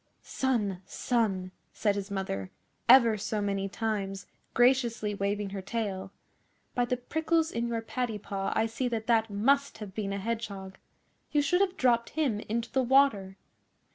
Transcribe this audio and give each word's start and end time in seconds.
'Son, 0.23 0.81
son!' 0.87 1.51
said 1.73 1.93
his 1.93 2.09
mother 2.09 2.49
ever 2.89 3.19
so 3.19 3.39
many 3.39 3.69
times, 3.69 4.25
graciously 4.55 5.13
waving 5.13 5.51
her 5.51 5.61
tail, 5.61 6.11
'by 6.73 6.83
the 6.85 6.97
prickles 6.97 7.51
in 7.51 7.67
your 7.67 7.81
paddy 7.83 8.17
paw 8.17 8.51
I 8.55 8.65
see 8.65 8.87
that 8.87 9.05
that 9.05 9.29
must 9.29 9.77
have 9.77 9.93
been 9.93 10.11
a 10.11 10.17
Hedgehog. 10.17 10.79
You 11.31 11.43
should 11.43 11.61
have 11.61 11.77
dropped 11.77 12.09
him 12.17 12.39
into 12.39 12.71
the 12.71 12.81
water. 12.81 13.37